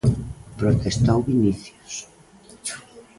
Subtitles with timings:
[0.59, 1.93] Protestou Vinicius.